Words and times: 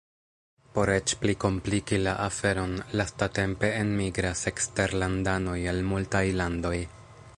Por 0.75 0.91
eĉ 0.93 1.11
pli 1.23 1.35
kompliki 1.43 1.99
la 2.07 2.15
aferon, 2.23 2.73
lastatempe 3.01 3.71
enmigras 3.83 4.43
eksterlandanoj 4.53 5.59
el 5.75 5.87
multaj 5.93 6.25
landoj. 6.43 6.75